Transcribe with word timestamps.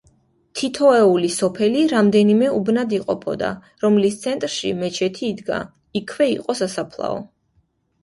თითოეული 0.59 1.29
სოფელი 1.35 1.83
რამდენიმე 1.91 2.49
უბნად 2.61 2.97
იყოფოდა, 2.99 3.53
რომლის 3.87 4.19
ცენტრში 4.25 4.75
მეჩეთი 4.83 5.33
იდგა; 5.33 5.63
იქვე 6.05 6.33
იყო 6.37 6.61
სასაფლაო. 6.65 7.25